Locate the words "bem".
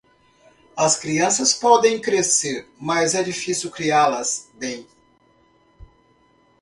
4.55-4.87